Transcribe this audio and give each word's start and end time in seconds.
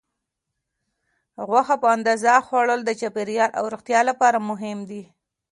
غوښه 1.47 1.75
په 1.83 1.87
اندازه 1.95 2.33
خوړل 2.45 2.79
د 2.85 2.91
چاپیریال 2.99 3.51
او 3.59 3.63
روغتیا 3.73 3.99
لپاره 4.09 4.37
مهم 4.49 4.79
دي. 4.89 5.03